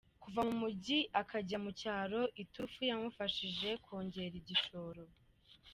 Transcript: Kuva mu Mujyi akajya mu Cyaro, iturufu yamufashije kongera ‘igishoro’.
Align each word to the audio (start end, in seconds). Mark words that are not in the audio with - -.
Kuva 0.23 0.39
mu 0.47 0.53
Mujyi 0.61 0.99
akajya 1.21 1.57
mu 1.63 1.71
Cyaro, 1.79 2.21
iturufu 2.43 2.79
yamufashije 2.89 3.69
kongera 3.85 4.35
‘igishoro’. 4.41 5.03